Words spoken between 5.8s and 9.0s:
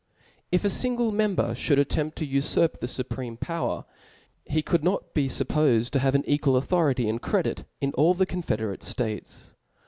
to have an equal authority and Credit in all cItc confederate